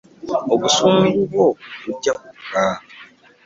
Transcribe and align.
Obusungu 0.53 1.17
bwo 1.29 1.45
bujja 1.83 2.13
kukka. 2.21 2.63